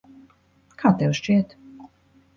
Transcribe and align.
Kā 0.83 0.93
tev 1.03 1.15
šķiet? 1.21 1.57